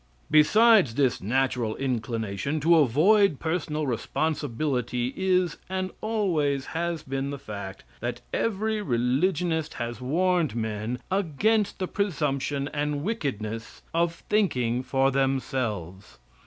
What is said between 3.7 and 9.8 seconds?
responsibility is and always has been the fact that every religionist